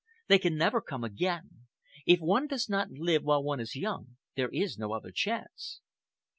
They 0.29 0.39
can 0.39 0.57
never 0.57 0.81
come 0.81 1.03
again. 1.03 1.67
If 2.07 2.21
one 2.21 2.47
does 2.47 2.67
not 2.67 2.89
live 2.89 3.21
while 3.21 3.43
one 3.43 3.59
is 3.59 3.75
young, 3.75 4.17
there 4.35 4.49
is 4.51 4.75
no 4.75 4.93
other 4.93 5.11
chance." 5.11 5.79